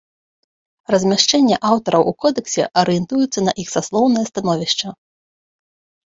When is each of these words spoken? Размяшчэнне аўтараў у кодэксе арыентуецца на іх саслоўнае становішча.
Размяшчэнне 0.93 1.57
аўтараў 1.71 2.03
у 2.11 2.13
кодэксе 2.23 2.63
арыентуецца 2.81 3.39
на 3.49 3.55
іх 3.65 3.69
саслоўнае 3.75 4.25
становішча. 4.31 4.87